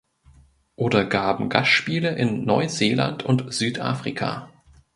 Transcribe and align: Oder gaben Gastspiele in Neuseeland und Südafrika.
Oder 0.77 1.05
gaben 1.05 1.47
Gastspiele 1.49 2.15
in 2.15 2.43
Neuseeland 2.43 3.21
und 3.21 3.53
Südafrika. 3.53 4.49